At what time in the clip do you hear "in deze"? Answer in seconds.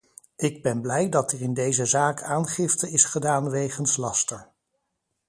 1.41-1.85